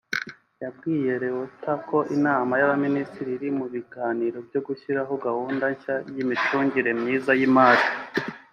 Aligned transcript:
yabwiye 0.63 1.11
Reuters 1.23 1.83
ko 1.89 1.97
inama 2.15 2.53
y’Abaminisitiri 2.59 3.29
iri 3.37 3.49
mu 3.57 3.65
biganiro 3.73 4.37
byo 4.47 4.59
gushyiraho 4.67 5.13
gahunda 5.25 5.63
nshya 5.73 5.95
y’imicungire 6.15 6.91
myiza 7.01 7.31
y’imari 7.39 7.85